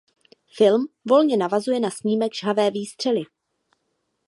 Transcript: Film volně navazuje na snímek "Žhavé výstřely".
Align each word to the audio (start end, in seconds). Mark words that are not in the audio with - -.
Film 0.57 0.87
volně 1.09 1.37
navazuje 1.37 1.79
na 1.79 1.89
snímek 1.91 2.33
"Žhavé 2.33 2.71
výstřely". 2.71 3.21